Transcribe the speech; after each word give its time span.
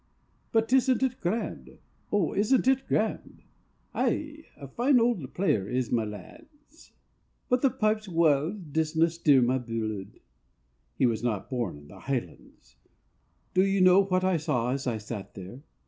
"But 0.51 0.73
isn't 0.73 1.03
it 1.03 1.21
grand? 1.21 1.77
O, 2.11 2.33
isn't 2.33 2.67
it 2.67 2.87
grand?" 2.87 3.43
"Ay, 3.93 4.47
a 4.57 4.67
fine 4.67 4.99
auld 4.99 5.31
player 5.35 5.67
is 5.69 5.91
Mylands, 5.91 6.93
But 7.49 7.61
the 7.61 7.69
pipes' 7.69 8.07
wild 8.09 8.53
sound 8.63 8.73
disna 8.73 9.11
stir 9.11 9.43
my 9.43 9.59
bluid" 9.59 10.19
He 10.97 11.05
was 11.05 11.21
not 11.21 11.51
born 11.51 11.77
in 11.77 11.87
the 11.87 11.99
highlands. 11.99 12.77
Do 13.53 13.63
you 13.63 13.79
know 13.79 14.03
what 14.03 14.23
I 14.23 14.37
saw 14.37 14.71
as 14.71 14.87
I 14.87 14.97
sat 14.97 15.35
there? 15.35 15.61